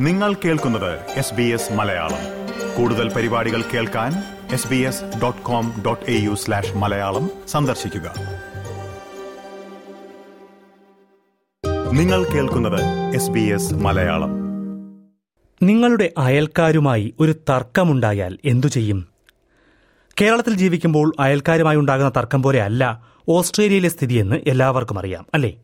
നിങ്ങൾ 0.00 0.34
കേൾക്കുന്നത് 0.34 1.00
S 1.10 1.34
B 1.34 1.42
S 1.42 1.72
Malayalam. 1.72 2.18
കൂടുതൽ 2.76 3.12
പരിപാടികൾ 3.12 3.62
കേൾക്കാൻ 3.62 4.12
S 4.52 4.68
B 4.68 4.76
S 4.76 5.04
dot 5.22 5.42
com 5.42 5.82
dot 5.86 6.10
A 6.10 6.20
U 6.20 6.34
slash 6.34 6.76
Malayalam 6.76 7.30
സന്ദർശിക്കുക. 7.48 8.14
നിങ്ങൾ 11.92 12.24
കേൾക്കുന്നത് 12.24 13.14
എസ് 13.14 13.30
ബി 13.30 13.40
എസ് 13.40 13.74
മലയാളം. 13.74 14.30
നിങ്ങളുടെ 15.62 16.12
അയൽക്കാരുമായി 16.18 17.14
ഒരു 17.20 17.32
തർക്കമുണ്ടായാൽ 17.32 18.38
എന്തു 18.44 18.66
ചെയ്യും? 18.66 19.08
കേരളത്തിൽ 20.20 20.54
ജീവിക്കുമ്പോൾ 20.54 21.12
അയൽക്കാരുമായി 21.18 21.76
ഉണ്ടാകുന്ന 21.76 22.12
തർക്കം 22.16 22.42
പോലെ 22.42 22.62
അല്ല 22.62 23.06
ഓസ്ട്രേലിയയിലെ 23.28 23.88
സ്ഥിതിയെന്ന് 23.88 24.36
എല്ലാവർക്കും 24.46 24.98
അറിയാം 24.98 25.26
അല്ലേ? 25.34 25.56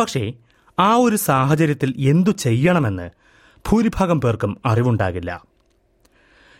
പക്ഷേ 0.00 0.32
ആ 0.78 0.94
ഒരു 0.94 1.16
സാഹചര്യത്തിൽ 1.16 1.94
എന്തു 1.98 2.30
ചെയ്യണമെന്ന് 2.30 3.25
ഭൂരിഭാഗം 3.68 4.20
പേർക്കും 4.20 4.60
അറിവുണ്ടാകില്ല. 4.66 5.44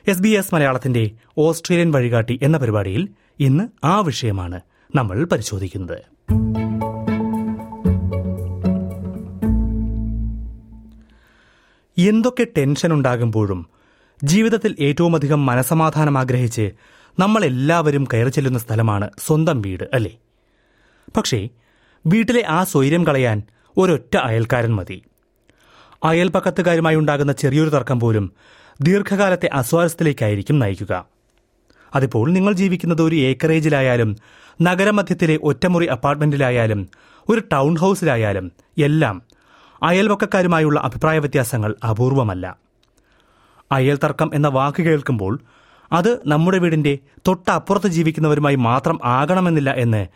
എസ് 0.09 0.23
ബി 0.23 0.29
എസ് 0.29 0.55
മലയാളത്തിന്റെ 0.55 1.11
ഓസ്ട്രേലിയൻ 1.39 1.91
വഴികാട്ടി 1.91 2.41
എന്ന 2.43 2.59
പരിപാടിയിൽ 2.59 3.09
ഇന്ന് 3.41 3.69
ആ 3.85 4.01
വിഷയമാണ് 4.01 4.61
നമ്മൾ 4.95 5.25
പരിശോധിക്കുന്നത്. 5.25 5.99
എന്തൊക്കെ 12.01 12.47
ടെൻഷൻ 12.59 12.93
ഉണ്ടാകുമ്പോഴും 12.93 13.67
ജീവിതത്തിൽ 14.25 14.77
ഏറ്റവുമധികം 14.81 15.47
മനസമാധാനം 15.47 16.19
ആഗ്രഹിച്ച് 16.19 16.73
നമ്മളെല്ലാവരും 17.19 18.05
കയറി 18.05 18.29
ചെല്ലുന്ന 18.29 18.59
സ്ഥലമാണ് 18.59 19.11
സ്വന്തം 19.27 19.63
വീട് 19.63 19.85
അല്ലേ? 19.95 20.19
പക്ഷേ 21.17 21.49
വീട്ടിലെ 22.07 22.45
ആ 22.49 22.65
സ്വൈര്യം 22.65 23.07
കളയാൻ 23.07 23.43
ഒരൊറ്റ 23.77 24.17
അയൽക്കാരൻ 24.17 24.75
മതി. 24.75 25.03
അയൽപക്കത്തുകാരുമായി 26.05 26.97
ഉണ്ടാകുന്ന 26.97 27.33
ചെറിയൊരു 27.33 27.71
തർക്കം 27.71 28.01
പോലും 28.01 28.33
ദീർഘകാലത്തെ 28.83 29.51
അസ്വാരസ്യത്തിലേക്കായിരിക്കും 29.53 30.59
നയിക്കുക. 30.59 31.07
അതിപ്പോൾ 31.95 32.31
നിങ്ങൾ 32.31 32.53
ജീവിക്കുന്നത് 32.53 33.03
ഒരു 33.03 33.17
ഏക്കറേജിലായാലും 33.17 34.17
നഗരമധ്യത്തിലെ 34.63 35.39
ഒറ്റമുറി 35.43 35.87
അപ്പാർട്ട്മെന്റിലായാലും 35.87 36.89
ഒരു 37.29 37.43
ടൗൺ 37.53 37.77
ഹൌസിലായാലും 37.77 38.53
എല്ലാം 38.79 39.23
അയൽവക്കക്കാരുമായുള്ള 39.83 40.81
അഭിപ്രായ 40.81 41.19
വ്യത്യാസങ്ങൾ 41.19 41.77
അപൂർവമല്ല. 41.91 42.57
അയൽ 43.73 43.99
തർക്കം 44.05 44.31
എന്ന 44.35 44.49
വാക്ക് 44.49 44.83
കേൾക്കുമ്പോൾ 44.83 45.39
അത് 45.93 46.21
നമ്മുടെ 46.27 46.59
വീടിന്റെ 46.59 46.99
തൊട്ടപ്പുറത്ത് 47.27 47.87
ജീവിക്കുന്നവരുമായി 47.87 48.55
മാത്രം 48.55 49.01
ആകണമെന്നില്ല 49.05 49.75
എന്ന് 49.75 50.07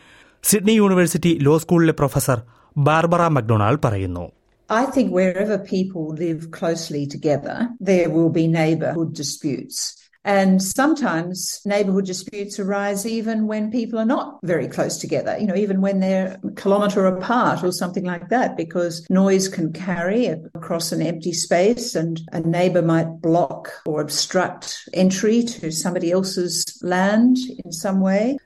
സിഡ്നി 0.43 0.73
യൂണിവേഴ്സിറ്റി 0.73 1.39
ലോ 1.43 1.59
സ്കൂളിലെ 1.59 1.93
പ്രൊഫസർ 1.93 2.43
ബാർബറ 2.77 3.23
മക്ഡൊണാൾഡ് 3.23 3.79
പറയുന്നു. 3.85 4.33
I 4.70 4.86
think 4.86 5.12
wherever 5.12 5.58
people 5.60 6.10
live 6.10 6.50
closely 6.52 7.06
together, 7.06 7.70
there 7.80 8.10
will 8.10 8.30
be 8.30 8.48
neighbourhood 8.48 9.14
disputes. 9.14 9.96
And 10.26 10.60
sometimes 10.60 11.62
neighbourhood 11.66 12.06
disputes 12.06 12.60
arise 12.60 13.06
even 13.06 13.46
when 13.46 13.70
people 13.70 14.00
are 14.00 14.06
not 14.06 14.40
very 14.44 14.68
close 14.68 14.98
together, 14.98 15.38
you 15.40 15.46
know, 15.46 15.56
even 15.56 15.82
when 15.82 16.00
they're 16.00 16.40
a 16.44 16.52
kilometre 16.54 17.06
apart 17.06 17.64
or 17.64 17.72
something 17.72 18.04
like 18.04 18.30
that, 18.30 18.58
because 18.58 19.06
noise 19.12 19.48
can 19.48 19.72
carry 19.72 20.26
across 20.56 20.92
an 20.92 21.04
empty 21.04 21.32
space 21.32 21.94
and 21.94 22.22
a 22.32 22.40
neighbour 22.40 22.82
might 22.82 23.22
block 23.22 23.72
or 23.86 24.02
obstruct 24.02 24.90
entry 24.94 25.44
to 25.44 25.72
somebody 25.72 26.12
else's 26.12 26.56
land 26.82 27.38
in 27.64 27.72
some 27.84 28.02
way. 28.02 28.38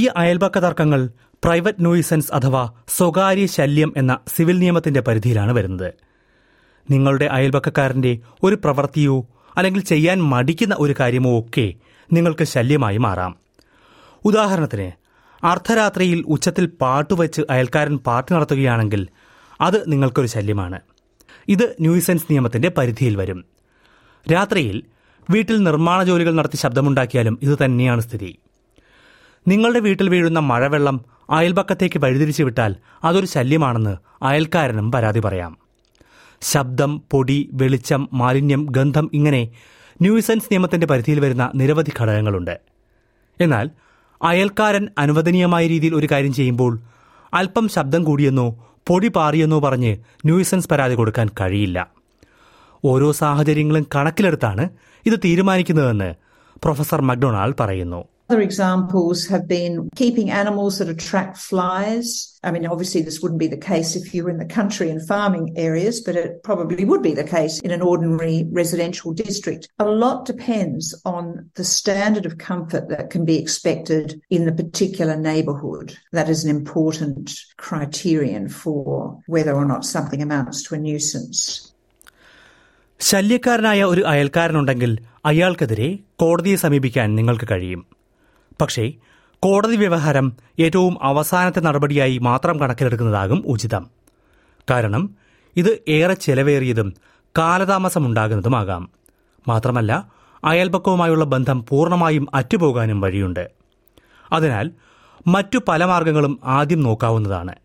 ഈ 0.00 0.02
അയൽപക്ക 0.20 0.58
തർക്കങ്ങൾ 0.64 1.00
private 1.45 1.85
nuisance 1.85 2.31
അഥവാ 2.33 2.69
സ്വകാര്യ 2.87 3.45
ശല്യം 3.45 3.93
എന്ന 3.97 4.19
civil 4.27 4.59
നിയമത്തിന്റെ 4.59 4.99
പരിധിയിലാണ് 4.99 5.51
വരുന്നത്. 5.51 5.93
നിങ്ങളുടെ 6.91 7.25
അയൽപക്കക്കാരന്റെ 7.25 8.19
ഒരു 8.43 8.55
പ്രവൃത്തിയോ 8.55 9.27
അല്ലെങ്കിൽ 9.57 9.83
ചെയ്യാൻ 9.83 10.23
മടിക്കുന്ന 10.23 10.75
ഒരു 10.79 10.95
കാര്യമോ 10.99 11.39
ഒക്കെ 11.39 11.73
നിങ്ങൾക്ക് 12.13 12.43
ശല്യമായി 12.43 12.97
മാറാം. 12.97 13.35
ഉദാഹരണത്തിന് 14.25 14.91
അർദ്ധരാത്രിയിൽ 15.45 16.23
ഉച്ചത്തിൽ 16.27 16.65
പാട്ടുവച്ച് 16.65 17.41
അയൽക്കാരൻ 17.49 17.97
പാർട്ടി 17.97 18.33
നടത്തുകയാണെങ്കിൽ 18.33 19.07
അത് 19.61 19.91
നിങ്ങൾക്കൊരു 19.91 20.27
ശല്യമാണ്. 20.27 20.79
ഇത് 21.47 21.75
ന്യൂസൻസ് 21.81 22.25
നിയമത്തിന്റെ 22.31 22.69
പരിധിയിൽ 22.69 23.15
വരും. 23.15 23.45
രാത്രിയിൽ 24.33 24.83
വീട്ടിൽ 25.29 25.63
നിർമ്മാണ 25.63 26.03
ജോലികൾ 26.03 26.35
നടത്തി 26.35 26.57
ശബ്ദമുണ്ടാക്കിയാലും 26.57 27.39
ഇത് 27.41 27.57
തന്നെയാണ് 27.65 28.01
സ്ഥിതി. 28.01 28.37
നിങ്ങളുടെ 29.47 29.79
വീട്ടിൽ 29.79 30.09
വീഴുന്ന 30.09 30.39
മഴവെള്ളം 30.39 31.14
അയൽപക്കത്തേക്ക് 31.29 31.99
വഴിതിരിച്ചു 31.99 32.43
വിട്ടാൽ 32.43 32.75
അതൊരു 33.03 33.25
ശല്യമാണെന്ന് 33.25 33.97
അയൽക്കാരനും 34.23 34.91
പരാതി 34.91 35.19
പറയാം. 35.19 35.57
ശബ്ദം 36.41 37.01
പൊടി 37.11 37.49
വെളിച്ചം 37.53 38.09
മാലിന്യം 38.13 38.67
ഗന്ധം 38.71 39.09
ഇങ്ങനെ 39.13 39.49
ന്യൂസൻസ് 40.01 40.45
നിയമത്തിന്റെ 40.45 40.87
പരിധിയിൽ 40.87 41.19
വരുന്ന 41.19 41.51
നിരവധി 41.55 41.91
ഘടകങ്ങളുണ്ട്. 42.01 42.59
എന്നാൽ 43.41 43.69
അയൽക്കാരൻ 44.23 44.87
അനുവദനീയമായ 44.97 45.67
രീതിയിൽ 45.67 45.95
ഒരു 45.95 46.07
കാര്യം 46.11 46.33
ചെയ്യുമ്പോൾ 46.33 46.79
അല്പം 47.33 47.69
ശബ്ദം 47.69 48.03
കൂടിയെന്നോ 48.03 48.75
പൊടി 48.87 49.07
പാറിയെന്നോ 49.07 49.59
പറഞ്ഞ് 49.59 49.97
ന്യൂസൻസ് 50.25 50.69
പരാതി 50.69 50.95
കൊടുക്കാൻ 50.95 51.29
കഴിയില്ല. 51.41 51.87
ഓരോ 52.85 53.11
സാഹചര്യങ്ങളും 53.11 53.85
കണക്കിലെടുത്താണ് 53.95 54.69
ഇത് 55.05 55.19
തീരുമാനിക്കുന്നതെന്ന് 55.25 56.15
പ്രൊഫസർ 56.63 57.01
മക്ഡൊണാൾഡ് 57.01 57.55
പറയുന്നു. 57.59 58.03
Other 58.30 58.42
examples 58.42 59.26
have 59.26 59.48
been 59.48 59.90
keeping 59.96 60.30
animals 60.30 60.78
that 60.78 60.88
attract 60.88 61.36
flies. 61.36 62.38
I 62.44 62.52
mean, 62.52 62.64
obviously, 62.64 63.02
this 63.02 63.20
wouldn't 63.20 63.40
be 63.40 63.48
the 63.48 63.56
case 63.56 63.96
if 63.96 64.14
you 64.14 64.22
were 64.22 64.30
in 64.30 64.38
the 64.38 64.44
country 64.44 64.88
and 64.88 65.04
farming 65.04 65.46
areas, 65.56 66.00
but 66.00 66.14
it 66.14 66.44
probably 66.44 66.84
would 66.84 67.02
be 67.02 67.12
the 67.12 67.24
case 67.24 67.58
in 67.66 67.72
an 67.72 67.82
ordinary 67.82 68.46
residential 68.52 69.12
district. 69.12 69.68
A 69.80 69.88
lot 70.04 70.26
depends 70.26 70.94
on 71.04 71.50
the 71.56 71.64
standard 71.64 72.24
of 72.24 72.38
comfort 72.38 72.88
that 72.88 73.10
can 73.10 73.24
be 73.24 73.36
expected 73.36 74.22
in 74.30 74.44
the 74.44 74.52
particular 74.52 75.16
neighbourhood. 75.16 75.98
That 76.12 76.28
is 76.28 76.44
an 76.44 76.50
important 76.50 77.34
criterion 77.56 78.48
for 78.48 79.18
whether 79.26 79.54
or 79.54 79.64
not 79.64 79.84
something 79.84 80.22
amounts 80.22 80.62
to 80.66 80.76
a 80.76 80.78
nuisance. 80.78 81.40
ശല്യക്കാരനായ 83.00 83.84
ഒരു 83.84 84.02
അയൽക്കാരനുണ്ടെങ്കിൽ 84.06 84.92
അയാൾക്കെതിരെ 85.30 85.88
കോടതിയെ 86.22 86.56
സമീപിക്കാൻ 86.56 87.08
നിങ്ങൾക്ക് 87.14 87.46
കഴിയും 87.50 87.80
പക്ഷേ 88.61 88.93
കോടതി 89.39 89.75
വ്യവഹാരം 89.75 90.33
ഏറ്റവും 90.59 90.97
അവസാനത്തെ 91.01 91.59
നടപടിയായി 91.59 92.17
മാത്രം 92.17 92.59
കണക്കിലെടുക്കുന്നതാകും 92.59 93.43
ഉചിതം. 93.45 93.89
കാരണം 94.69 95.09
ഇത് 95.55 95.79
ഏറെ 95.87 96.13
ചെലവേറിയതും 96.13 96.93
കാലതാമസമുണ്ടാകുന്നതുമാകാം. 97.37 98.89
മാത്രമല്ല 99.47 100.07
അയൽപക്കവുമായുള്ള 100.45 101.25
ബന്ധം 101.25 101.65
പൂർണമായും 101.69 102.27
അറ്റുപോകാനും 102.33 103.01
വഴിയുണ്ട്. 103.01 103.51
അതിനാൽ 104.31 104.71
മറ്റു 105.27 105.59
പല 105.67 105.85
മാർഗങ്ങളും 105.85 106.39
ആദ്യം 106.43 106.81
നോക്കാവുന്നതാണ്. 106.81 107.55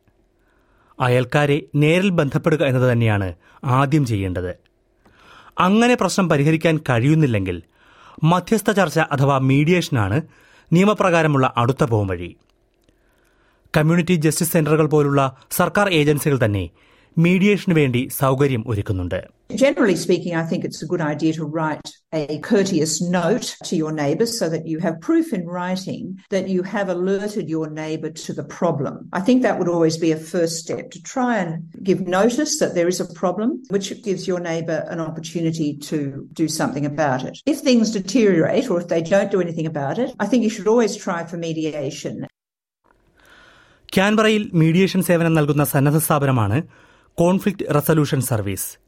അയൽക്കാരെ 1.01 1.62
നേരിൽ 1.75 2.09
ബന്ധപ്പെടുക 2.09 2.65
എന്നത് 2.65 2.93
തന്നെയാണ് 2.93 3.34
ആദ്യം 3.65 4.07
ചെയ്യേണ്ടത്. 4.07 4.55
അങ്ങനെ 5.59 5.95
പ്രശ്നം 5.95 6.28
പരിഹരിക്കാൻ 6.28 6.77
കഴിയുന്നില്ലെങ്കിൽ 6.91 7.62
മധ്യസ്ഥ 8.25 8.71
ചർച്ച 8.71 8.99
അഥവാ 8.99 9.39
മീഡിയേഷനാണ് 9.39 10.21
നിയമപ്രകാരമുള്ള 10.73 11.47
അടുത്ത 11.57 11.85
പോംവഴി 11.85 12.31
കമ്മ്യൂണിറ്റി 13.77 14.15
ജസ്റ്റിസ് 14.17 14.53
സെന്ററുകൾ 14.53 14.87
പോലുള്ള 14.87 15.23
സർക്കാർ 15.51 15.89
ഏജൻസികൾ 15.89 16.39
തന്നെ 16.45 16.65
മീഡിയേഷന് 17.26 17.78
വേണ്ടി 17.81 18.03
സൗകര്യം 18.22 18.66
ഒരുക്കുന്നുണ്ട് 18.74 19.22
Generally 19.64 19.96
speaking, 20.03 20.34
I 20.36 20.46
think 20.50 20.62
it's 20.68 20.81
a 20.81 20.88
good 20.92 21.02
idea 21.14 21.31
to 21.34 21.46
write 21.56 21.88
a 22.22 22.40
courteous 22.50 22.94
note 23.18 23.48
to 23.68 23.74
your 23.81 23.92
neighbours 24.00 24.31
so 24.40 24.46
that 24.53 24.64
you 24.72 24.78
have 24.86 24.96
proof 25.08 25.28
in 25.38 25.44
writing 25.56 26.03
that 26.36 26.46
you 26.53 26.62
have 26.74 26.88
alerted 26.96 27.46
your 27.56 27.68
neighbour 27.81 28.09
to 28.26 28.31
the 28.34 28.46
problem. 28.59 28.96
I 29.20 29.22
think 29.28 29.38
that 29.44 29.56
would 29.59 29.72
always 29.76 29.97
be 30.06 30.12
a 30.14 30.22
first 30.34 30.56
step 30.64 30.85
to 30.96 31.00
try 31.14 31.38
and 31.44 31.52
give 31.90 32.02
notice 32.20 32.53
that 32.62 32.73
there 32.78 32.90
is 32.94 33.00
a 33.00 33.09
problem, 33.22 33.50
which 33.76 33.88
gives 34.08 34.23
your 34.32 34.40
neighbour 34.52 34.79
an 34.96 35.00
opportunity 35.00 35.70
to 35.90 35.97
do 36.41 36.47
something 36.59 36.88
about 36.94 37.22
it. 37.29 37.35
If 37.46 37.59
things 37.70 37.91
deteriorate 38.00 38.67
or 38.72 38.78
if 38.84 38.88
they 38.94 39.03
don't 39.14 39.32
do 39.35 39.41
anything 39.47 39.67
about 39.67 40.00
it, 40.06 40.09
I 40.23 40.28
think 40.29 40.41
you 40.47 40.53
should 40.56 40.72
always 40.73 40.96
try 41.08 41.20
for 41.32 41.38
mediation. 41.50 42.16
ക്യാൻബറയിൽ 43.94 44.44
mediation 44.62 45.02
സേവനം 45.09 45.34
നൽകുന്ന 45.38 45.64
സന്നദ്ധ 45.73 46.00
സ്ഥാപനമാണ് 46.08 46.58
Conflict 47.21 47.75
resolution 47.75 48.21
service. 48.21 48.78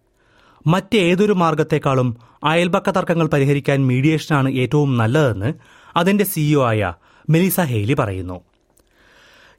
മറ്റേതൊരു 0.67 1.33
മാർഗത്തെക്കാളും 1.33 2.17
അയൽപക്ക 2.45 2.91
തർക്കങ്ങൾ 2.91 3.27
പരിഹരിക്കാൻ 3.27 3.87
മീഡിയേഷനാണ് 3.87 4.53
ഏറ്റവും 4.53 4.97
നല്ലതെന്ന് 4.97 5.55
അതിന്റെ 5.97 6.25
സിഇഒ 6.25 6.65
ആയ 6.65 6.95
മെലിസ 7.31 7.61
ഹെയ്ലി 7.61 7.95
പറയുന്നു. 7.95 8.41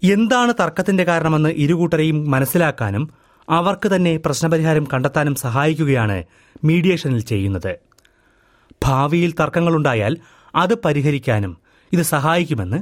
എന്താണ് 0.04 0.54
തർക്കത്തിന്റെ 0.54 1.04
കാരണമെന്ന് 1.04 1.50
ഇരുകൂട്ടരെയും 1.50 2.32
മനസ്സിലാക്കാനും 2.32 3.10
അവർക്ക് 3.50 3.96
തന്നെ 3.96 4.18
പ്രശ്നപരിഹാരം 4.18 4.88
കണ്ടെത്താനും 4.94 5.36
സഹായിക്കുകയാണ് 5.36 6.24
മീഡിയേഷനിൽ 6.64 7.20
ചെയ്യുന്നത്. 7.20 7.76
ഭാവിയിൽ 8.86 9.32
തർക്കങ്ങളുണ്ടായാൽ 9.32 10.18
അത് 10.56 10.74
പരിഹരിക്കാനും 10.76 11.58
ഇത് 11.94 12.02
സഹായിക്കുമെന്ന് 12.02 12.78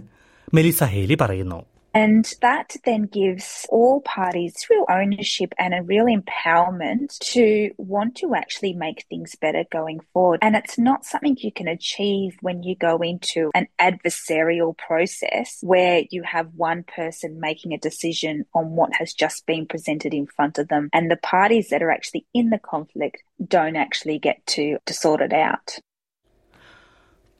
മെലിസ 0.54 0.84
ഹേലി 0.84 1.18
പറയുന്നു. 1.22 1.71
And 1.97 2.31
that 2.43 2.77
then 2.85 3.05
gives 3.05 3.65
all 3.71 4.03
parties 4.03 4.67
real 4.69 4.85
ownership 4.91 5.55
and 5.59 5.73
a 5.73 5.83
real 5.83 6.05
empowerment 6.05 7.19
to 7.33 7.71
want 7.79 8.17
to 8.17 8.35
actually 8.35 8.75
make 8.75 9.07
things 9.09 9.35
better 9.35 9.65
going 9.73 10.01
forward. 10.13 10.41
And 10.43 10.57
it's 10.57 10.79
not 10.79 11.07
something 11.07 11.39
you 11.41 11.51
can 11.51 11.69
achieve 11.69 12.37
when 12.43 12.63
you 12.63 12.77
go 12.77 12.99
into 12.99 13.51
an 13.55 13.69
adversarial 13.81 14.77
process 14.77 15.49
where 15.63 16.03
you 16.11 16.23
have 16.25 16.49
one 16.55 16.83
person 16.83 17.41
making 17.41 17.73
a 17.73 17.79
decision 17.79 18.45
on 18.55 18.65
what 18.79 18.91
has 18.99 19.15
just 19.15 19.47
been 19.47 19.65
presented 19.65 20.13
in 20.13 20.27
front 20.27 20.59
of 20.59 20.69
them. 20.69 20.91
And 20.93 21.11
the 21.11 21.17
parties 21.17 21.71
that 21.71 21.83
are 21.83 21.91
actually 21.91 22.27
in 22.35 22.51
the 22.51 22.59
conflict 22.59 23.23
don't 23.57 23.77
actually 23.77 24.19
get 24.19 24.45
to, 24.49 24.77
to 24.85 24.93
sort 24.93 25.23
it 25.23 25.33
out. 25.33 25.79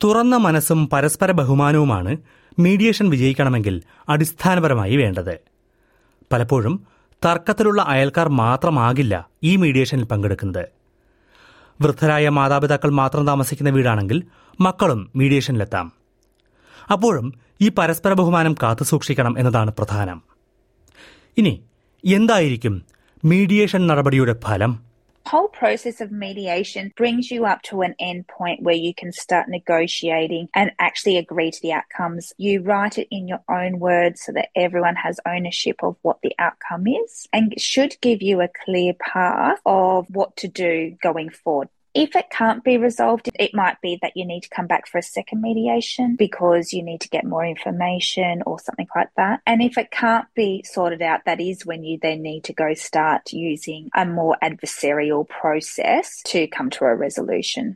തുറന്ന 0.03 0.35
മനസ്സും 0.37 0.89
പരസ്പര 0.93 1.31
ബഹുമാനവുമാണ് 1.31 2.11
Mediation 2.58 3.10
വിജയിക്കണമെങ്കിൽ 3.10 3.82
അടിസ്ഥാനപരമായി 4.08 4.96
വേണ്ടത്. 4.96 5.38
പലപ്പോഴും 6.32 6.86
തർക്കത്തിലുള്ള 7.24 7.82
അയൽക്കാർ 7.82 8.28
മാത്രമാകില്ല 8.28 9.28
ഈ 9.42 9.56
മീഡിയേഷനിൽ 9.56 10.04
പങ്കെടുക്കുന്നത്. 10.04 10.68
വൃദ്ധരായ 11.82 12.28
മാതാപിതാക്കൾ 12.28 12.90
മാത്രം 12.90 13.26
താമസിക്കുന്ന 13.26 13.70
വീടാണെങ്കിൽ 13.70 14.22
മക്കളും 14.60 15.10
മീഡിയേഷനിലെത്താം. 15.16 15.92
അപ്പോഴും 16.92 17.34
ഈ 17.60 17.68
പരസ്പര 17.68 18.12
ബഹുമാനം 18.12 18.54
കാത്തുസൂക്ഷിക്കണം 18.62 19.38
എന്നതാണ് 19.38 19.70
പ്രധാനം. 19.70 20.22
ഇനി 21.36 21.64
എന്തായിരിക്കും 22.04 22.82
മീഡിയേഷൻ 23.24 23.86
നടപടിയുടെ 23.86 24.36
ഫലം? 24.44 24.91
Whole 25.26 25.48
process 25.48 26.00
of 26.00 26.10
mediation 26.10 26.92
brings 26.96 27.30
you 27.30 27.44
up 27.46 27.62
to 27.62 27.82
an 27.82 27.94
end 27.98 28.26
point 28.28 28.62
where 28.62 28.74
you 28.74 28.94
can 28.94 29.12
start 29.12 29.48
negotiating 29.48 30.48
and 30.54 30.72
actually 30.78 31.16
agree 31.16 31.50
to 31.50 31.62
the 31.62 31.72
outcomes. 31.72 32.32
You 32.36 32.62
write 32.62 32.98
it 32.98 33.08
in 33.10 33.28
your 33.28 33.42
own 33.48 33.78
words 33.78 34.22
so 34.22 34.32
that 34.32 34.48
everyone 34.56 34.96
has 34.96 35.20
ownership 35.26 35.76
of 35.82 35.96
what 36.02 36.18
the 36.22 36.34
outcome 36.38 36.86
is 36.86 37.26
and 37.32 37.54
should 37.60 37.96
give 38.00 38.22
you 38.22 38.40
a 38.40 38.48
clear 38.64 38.94
path 38.94 39.58
of 39.64 40.06
what 40.10 40.36
to 40.38 40.48
do 40.48 40.96
going 41.02 41.30
forward. 41.30 41.68
If 41.94 42.16
it 42.16 42.26
can't 42.30 42.64
be 42.64 42.78
resolved, 42.78 43.28
it 43.36 43.52
might 43.52 43.78
be 43.80 43.98
that 44.00 44.12
you 44.14 44.24
need 44.24 44.40
to 44.40 44.48
come 44.48 44.66
back 44.66 44.86
for 44.86 44.98
a 44.98 45.02
second 45.04 45.42
mediation 45.42 46.16
because 46.16 46.72
you 46.72 46.82
need 46.82 47.02
to 47.02 47.08
get 47.08 47.24
more 47.24 47.44
information 47.46 48.42
or 48.46 48.58
something 48.58 48.88
like 48.96 49.10
that. 49.16 49.40
And 49.46 49.60
if 49.60 49.76
it 49.76 49.90
can't 49.92 50.24
be 50.34 50.62
sorted 50.66 51.02
out, 51.02 51.20
that 51.26 51.38
is 51.40 51.66
when 51.66 51.84
you 51.84 51.98
then 52.02 52.22
need 52.22 52.44
to 52.44 52.54
go 52.54 52.72
start 52.82 53.32
using 53.34 53.90
a 53.94 54.06
more 54.10 54.38
adversarial 54.42 55.28
process 55.30 56.22
to 56.24 56.46
come 56.48 56.70
to 56.70 56.84
a 56.84 56.94
resolution. 56.96 57.66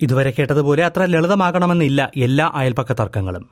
ഇതുവരെ 0.00 0.30
കേട്ടതുപോലെ 0.30 0.82
അത്ര 0.82 1.04
ലളിതമാകണമെന്നില്ല 1.04 2.10
എല്ലാ 2.18 2.46
അയൽപക്ക 2.54 2.92
തർക്കങ്ങളും 2.92 3.44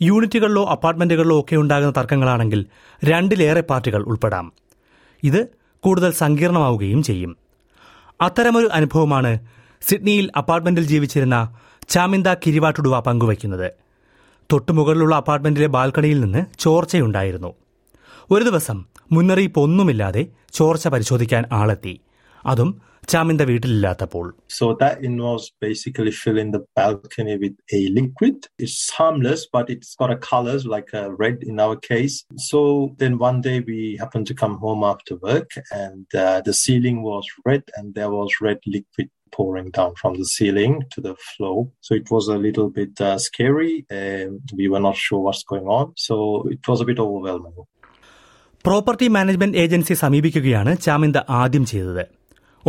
യൂണിറ്റുകളിലോ 0.00 0.62
അപ്പാർട്ട്മെന്റുകളിലോ 0.66 1.40
ഒക്കെ 1.40 1.56
ഉണ്ടാകുന്ന 1.56 1.92
തർക്കങ്ങളാണെങ്കിൽ 2.00 2.60
രണ്ടിലേറെ 3.02 3.60
പാർട്ടികൾ 3.60 4.02
ഉൾപ്പെടാം 4.02 4.46
ഇത് 5.22 5.40
കൂടുതൽ 5.84 6.10
സങ്കീർണമാവുകയും 6.22 7.02
ചെയ്യും 7.02 7.32
അത്തരമൊരു 8.20 8.68
അനുഭവമാണ് 8.72 9.38
സിഡ്നിയിൽ 9.82 10.30
അപ്പാർട്ട്മെന്റിൽ 10.36 10.84
ജീവിച്ചിരുന്ന 10.84 11.54
ചാമിന്ദ 11.88 12.34
കിരിവാട്ടുടുവ 12.34 13.00
പങ്കുവയ്ക്കുന്നത്. 13.00 13.72
തൊട്ടുമുകളിലുള്ള 14.52 15.16
അപ്പാർട്ട്മെന്റിലെ 15.16 15.66
ബാൽക്കണിയിൽ 15.66 16.20
നിന്ന് 16.20 16.44
ചോർച്ചയുണ്ടായിരുന്നു. 16.58 17.54
ഒരു 18.30 18.44
ദിവസം 18.44 18.84
മുന്നറിയിപ്പ് 19.12 19.60
ഒന്നുമില്ലാതെ 19.60 20.26
ചോർച്ച 20.52 20.88
പരിശോധിക്കാൻ 20.88 21.44
ആളെത്തി. 21.52 22.00
അതും 22.52 22.70
ചാമിന്ദ 23.12 23.42
വീട്ടിലില്ലാത്തപ്പോൾ 23.50 24.26
So 24.58 24.66
that 24.82 24.96
involves 25.08 25.46
basically 25.66 26.12
filling 26.22 26.50
the 26.54 26.62
balcony 26.78 27.34
with 27.42 27.56
a 27.78 27.88
liquid. 27.98 28.36
It's 28.64 28.78
harmless, 28.98 29.42
but 29.56 29.66
it's 29.74 29.92
got 30.00 30.10
a 30.10 30.20
colors 30.30 30.62
like 30.74 30.90
a 30.92 31.04
red 31.22 31.38
in 31.50 31.56
our 31.64 31.76
case. 31.90 32.16
So 32.48 32.60
then 33.02 33.14
one 33.28 33.40
day 33.48 33.58
we 33.70 33.78
happened 34.02 34.26
to 34.28 34.36
come 34.42 34.56
home 34.64 34.82
after 34.92 35.14
work 35.30 35.50
and 35.82 36.06
uh, 36.16 36.40
the 36.40 36.54
ceiling 36.62 36.98
was 37.02 37.26
red 37.44 37.64
and 37.76 37.94
there 37.98 38.10
was 38.10 38.30
red 38.40 38.60
liquid 38.66 39.08
pouring 39.32 39.70
down 39.70 39.92
from 39.94 40.12
the 40.20 40.28
ceiling 40.36 40.74
to 40.92 41.00
the 41.00 41.14
floor. 41.28 41.56
So 41.80 41.94
it 41.94 42.08
was 42.10 42.26
a 42.28 42.38
little 42.46 42.70
bit 42.70 43.00
uh, 43.00 43.16
scary 43.18 43.74
and 44.02 44.40
we 44.60 44.66
were 44.68 44.80
not 44.80 44.96
sure 44.96 45.20
what's 45.20 45.44
going 45.44 45.68
on. 45.78 45.86
So 46.08 46.16
it 46.56 46.66
was 46.66 46.80
a 46.80 46.88
bit 46.92 47.00
overwhelming. 47.06 47.56
Property 48.64 49.06
management 49.08 49.58
agency 49.64 49.94
സമീപിക്കുകയാണ് 50.04 50.70
Chaminda 50.84 51.18
ആദ്യം 51.40 51.64
ചെയ്തത് 51.72 52.04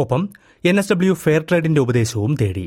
ഒപ്പം 0.03 0.21
N 0.63 0.77
S 0.81 0.91
W 0.91 1.13
fair 1.23 1.41
ട്രേഡിന്റെ 1.49 1.81
ഉപദേശവും 1.85 2.33
തേടി 2.41 2.65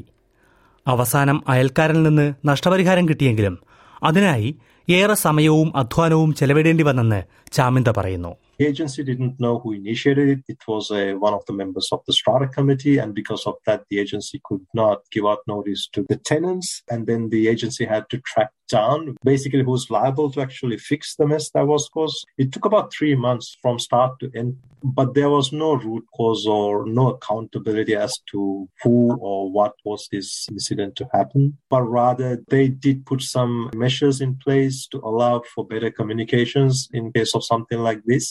അവസാനം 0.86 1.38
അയൽക്കാരനിൽ 1.52 2.04
നിന്ന് 2.08 2.26
നഷ്ടപരിഹാരം 2.48 3.08
കിട്ടിയെങ്കിലും 3.08 3.56
അതിനായി 4.02 4.48
ഏറെ 4.88 5.16
സമയവും 5.26 5.68
അധ്വാനവും 5.76 6.30
ചെലവിടേണ്ടി 6.34 6.86
വന്നെന്ന് 6.90 7.20
ചാമിന്ദ 7.58 7.90
പറയുന്നു 7.98 8.32
The 8.60 8.66
agency 8.66 9.02
didn't 9.02 9.36
know 9.40 9.52
who 9.60 9.68
initiated 9.72 10.28
it. 10.28 10.40
It 10.48 10.62
was 10.68 10.90
uh, 10.90 10.98
one 11.18 11.34
of 11.36 11.42
the 11.46 11.54
members 11.60 11.86
of 11.92 12.00
the 12.06 12.12
strata 12.12 12.46
committee, 12.56 12.96
and 12.98 13.10
because 13.14 13.44
of 13.46 13.54
that, 13.66 13.80
the 13.90 13.98
agency 13.98 14.38
could 14.48 14.64
not 14.74 14.98
give 15.14 15.26
out 15.30 15.40
notice 15.46 15.82
to 15.94 16.00
the 16.10 16.18
tenants. 16.30 16.68
And 16.92 17.06
then 17.06 17.22
the 17.30 17.42
agency 17.48 17.86
had 17.86 18.04
to 18.12 18.18
track 18.30 18.50
down 18.69 19.15
basically 19.23 19.63
who's 19.63 19.89
liable 19.89 20.31
to 20.31 20.41
actually 20.41 20.77
fix 20.77 21.15
the 21.15 21.27
mess 21.27 21.49
that 21.51 21.67
was 21.67 21.89
caused. 21.89 22.25
It 22.37 22.51
took 22.51 22.65
about 22.65 22.93
three 22.93 23.15
months 23.15 23.57
from 23.61 23.79
start 23.79 24.19
to 24.19 24.31
end, 24.35 24.57
but 24.83 25.13
there 25.13 25.29
was 25.29 25.51
no 25.51 25.73
root 25.75 26.05
cause 26.17 26.45
or 26.47 26.85
no 26.87 27.09
accountability 27.09 27.95
as 27.95 28.13
to 28.31 28.67
who 28.83 29.15
or 29.21 29.51
what 29.51 29.73
was 29.83 30.07
this 30.11 30.47
incident 30.51 30.95
to 30.95 31.07
happen. 31.13 31.57
But 31.69 31.81
rather, 31.81 32.43
they 32.49 32.67
did 32.67 33.05
put 33.05 33.21
some 33.21 33.69
measures 33.75 34.21
in 34.21 34.35
place 34.35 34.87
to 34.87 34.97
allow 34.99 35.43
for 35.53 35.65
better 35.65 35.91
communications 35.91 36.89
in 36.93 37.11
case 37.11 37.33
of 37.35 37.43
something 37.43 37.79
like 37.79 38.03
this. 38.05 38.27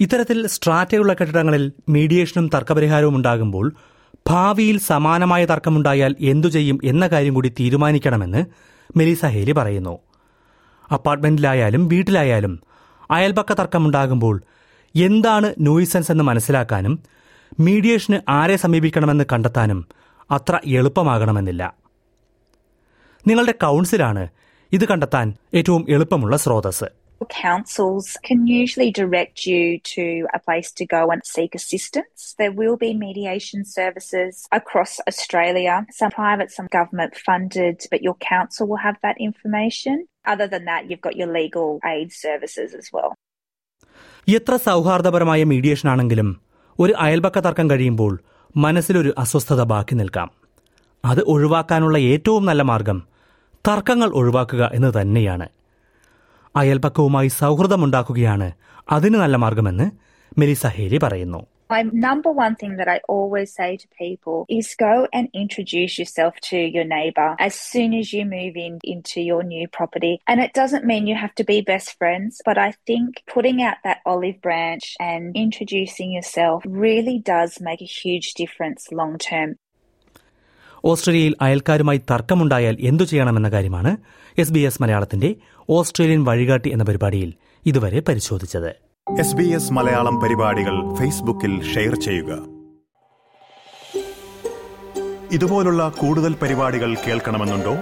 ഇത്തരത്തിൽ 0.00 0.46
സ്ട്രാറ്റയുള്ള 0.46 1.12
കെട്ടിടങ്ങളിൽ 1.12 1.64
മീഡിയേഷനും 1.88 2.46
തർക്കപരിഹാരവും 2.54 3.14
ഉണ്ടാകുമ്പോൾ 3.14 3.66
ഭാവിയിൽ 4.29 4.79
സമാനമായ 4.79 5.45
തർക്കമുണ്ടായാൽ 5.45 6.15
എന്തു 6.19 6.47
ചെയ്യും 6.47 6.79
എന്ന 6.83 7.07
കാര്യം 7.07 7.33
കൂടി 7.33 7.49
തീരുമാനിക്കണമെന്ന് 7.49 8.45
മെലിസ 8.97 9.25
ഹേലി 9.25 9.51
പറയുന്നു. 9.51 9.99
അപ്പാർട്ട്മെന്റിലായാലും 10.93 11.87
വീട്ടിലായാലും 11.87 12.59
അയൽപക്ക 13.11 13.53
തർക്കമുണ്ടാകുമ്പോൾ 13.53 14.41
എന്താണ് 14.95 15.53
നോയിസൻസ് 15.59 16.11
എന്ന് 16.11 16.23
മനസ്സിലാക്കാനും 16.23 16.99
മീഡിയേഷന് 17.59 18.19
ആരെ 18.29 18.55
സമീപിക്കണമെന്ന് 18.55 19.23
കണ്ടെത്താനും 19.33 19.87
അത്ര 20.31 20.59
എളുപ്പമാകണമെന്നില്ല. 20.65 21.73
നിങ്ങളുടെ 23.27 23.51
കൗൺസിലാണ് 23.51 24.27
ഇത് 24.71 24.85
കണ്ടെത്താൻ 24.87 25.33
ഏറ്റവും 25.53 25.85
എളുപ്പമുള്ള 25.89 26.37
സ്രോതസ് 26.37 26.87
Councils 27.23 28.17
can 28.23 28.45
usually 28.45 28.91
direct 28.91 29.45
you 29.45 29.79
to 29.95 30.27
a 30.33 30.39
place 30.39 30.71
to 30.73 30.85
go 30.85 31.09
and 31.09 31.21
seek 31.25 31.55
assistance. 31.55 32.35
There 32.37 32.51
will 32.51 32.77
be 32.77 32.93
mediation 32.95 33.63
services 33.65 34.45
across 34.51 34.99
Australia, 35.07 35.85
some 35.91 36.11
private, 36.11 36.51
some 36.51 36.67
government 36.69 37.15
funded, 37.17 37.85
but 37.89 38.01
your 38.01 38.15
council 38.15 38.67
will 38.67 38.77
have 38.77 38.97
that 39.01 39.15
information. 39.19 40.07
Other 40.25 40.47
than 40.47 40.65
that, 40.65 40.89
you've 40.89 41.01
got 41.01 41.15
your 41.15 41.31
legal 41.31 41.79
aid 41.85 42.11
services 42.13 42.73
as 42.73 42.89
well. 42.93 43.11
എത്ര 44.27 44.57
സൗഹാർദ്ദപരമായ 44.57 45.43
mediation 45.43 45.89
ആണെങ്കിലും 45.89 46.29
ഒരു 46.79 46.93
അയൽപക്ക 46.93 47.39
തർക്കം 47.39 47.69
കഴിയുമ്പോൾ 47.69 48.13
മനസ്സിലൊരു 48.55 49.13
അസ്വസ്ഥത 49.17 49.61
ബാക്കി 49.63 49.95
നിൽക്കാം 49.95 50.29
അത് 51.03 51.21
ഒഴിവാക്കാനുള്ള 51.23 51.97
ഏറ്റവും 51.97 52.45
നല്ല 52.45 52.61
മാർഗം 52.61 52.99
തർക്കങ്ങൾ 53.67 54.09
ഒഴിവാക്കുക 54.19 54.63
എന്ന് 54.73 55.01
തന്നെയാണ് 55.01 55.47
അയൽപക്കവുമായി 56.56 57.30
സൗഹൃദമുണ്ടാക്കുകയാണ് 57.40 58.48
അതിന് 58.96 59.18
നല്ല 59.22 59.36
മാർഗമെന്ന് 59.36 59.88
മെലിസ 60.38 60.66
ഹേലി 60.76 61.00
പറയുന്നു 61.06 61.42
My 61.70 61.82
number 61.82 62.30
one 62.32 62.54
thing 62.56 62.72
that 62.76 62.88
I 62.88 63.00
always 63.06 63.54
say 63.54 63.76
to 63.76 63.86
people 63.96 64.44
is 64.48 64.74
go 64.76 65.06
and 65.12 65.28
introduce 65.32 65.92
yourself 66.00 66.34
to 66.42 66.56
your 66.76 66.84
neighbour 66.84 67.36
as 67.38 67.54
soon 67.72 67.94
as 67.94 68.12
you 68.12 68.24
move 68.24 68.56
in 68.56 68.80
into 68.82 69.20
your 69.20 69.42
new 69.44 69.68
property. 69.68 70.20
And 70.26 70.40
it 70.40 70.52
doesn't 70.52 70.84
mean 70.84 71.06
you 71.06 71.14
have 71.14 71.36
to 71.36 71.44
be 71.44 71.60
best 71.62 71.96
friends, 71.96 72.42
but 72.44 72.58
I 72.58 72.72
think 72.88 73.22
putting 73.34 73.62
out 73.62 73.78
that 73.84 74.02
olive 74.04 74.40
branch 74.40 74.96
and 75.00 75.36
introducing 75.36 76.10
yourself 76.10 76.58
really 76.86 77.18
does 77.34 77.60
make 77.60 77.80
a 77.80 77.94
huge 78.00 78.34
difference 78.34 78.90
long 78.92 79.16
term. 79.20 79.50
ഓസ്ട്രേലിയയിൽ 80.85 81.35
അയൽക്കാരുമായി 81.41 81.97
തർക്കമുണ്ടായാൽ 81.97 82.77
എന്തു 82.79 83.03
ചെയ്യണമെന്ന 83.03 83.49
കാര്യമാണ് 83.49 83.97
S 84.37 84.51
B 84.51 84.59
S 84.59 84.81
മലയാളത്തിന്റെ 84.81 85.35
Australian 85.69 86.23
വഴികാട്ടി 86.23 86.69
എന്ന 86.69 86.83
പരിപാടിയിൽ 86.83 87.33
ഇതുവരെ 87.65 87.99
പരിശോധിച്ചത്. 87.99 88.69
എസ് 89.19 89.35
ബി 89.35 89.43
എസ് 89.43 89.73
മലയാളം 89.73 90.19
പരിപാടികൾ 90.19 90.95
ഫേസ്ബുക്കിൽ 90.95 91.73
ഷെയർ 91.73 91.99
ചെയ്യുക. 91.99 92.37
ഇതുപോലുള്ള 95.31 95.89
കൂടുതൽ 95.89 96.35
പരിപാടികൾ 96.41 96.95
കേൾക്കണമെന്നുണ്ടോ? 97.07 97.75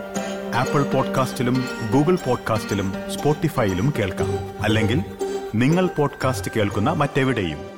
ആപ്പിൾ 0.55 0.83
പോഡ്കാസ്റ്റിലും 0.83 1.63
ഗൂഗിൾ 1.93 2.15
പോഡ്കാസ്റ്റിലും 2.15 2.93
സ്പോട്ടിഫൈയിലും 3.09 3.93
കേൾക്കാം. 3.99 4.63
അല്ലെങ്കിൽ 4.63 5.01
നിങ്ങൾ 5.55 5.89
പോഡ്കാസ്റ്റ് 5.97 6.51
കേൾക്കുന്ന 6.55 6.91
മറ്റെവിടെയും. 6.91 7.72